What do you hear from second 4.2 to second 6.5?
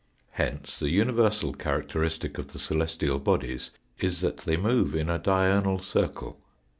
that they move in a diurnal circle.